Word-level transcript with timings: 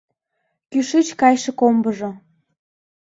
«Кӱшыч 0.71 1.07
кайыше 1.19 1.51
комбыжо 1.59 2.11